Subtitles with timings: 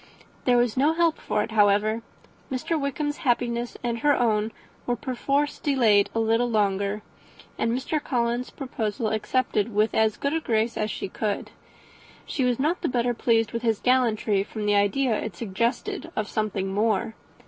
[0.45, 2.01] There was no help for it, however.
[2.51, 2.75] Mr.
[2.81, 4.51] Wickham's happiness and her own
[4.87, 7.03] was perforce delayed a little longer,
[7.55, 8.03] and Mr.
[8.03, 11.51] Collins's proposal accepted with as good a grace as she could.
[12.25, 16.27] She was not the better pleased with his gallantry, from the idea it suggested of
[16.27, 17.13] something more.